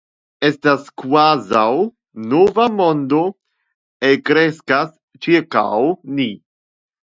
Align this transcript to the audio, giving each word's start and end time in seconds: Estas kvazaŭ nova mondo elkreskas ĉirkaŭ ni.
Estas 0.47 0.85
kvazaŭ 1.01 1.65
nova 2.31 2.65
mondo 2.79 3.21
elkreskas 4.11 4.91
ĉirkaŭ 5.29 5.67
ni. 6.19 6.29